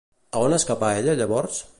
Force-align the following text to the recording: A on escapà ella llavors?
A 0.37 0.41
on 0.45 0.55
escapà 0.57 0.89
ella 1.03 1.17
llavors? 1.21 1.61